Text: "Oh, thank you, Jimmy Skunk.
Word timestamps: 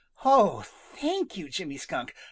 "Oh, 0.25 0.63
thank 0.65 1.37
you, 1.37 1.47
Jimmy 1.47 1.77
Skunk. 1.77 2.15